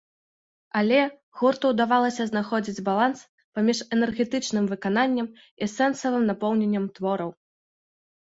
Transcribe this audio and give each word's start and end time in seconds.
Але 0.79 0.99
гурту 1.39 1.65
ўдавалася 1.73 2.23
знаходзіць 2.31 2.83
баланс 2.87 3.19
паміж 3.59 3.77
энергічным 3.97 4.65
выкананнем 4.71 5.27
і 5.65 5.67
сэнсавым 5.77 6.23
напаўненнем 6.31 6.85
твораў. 6.97 7.29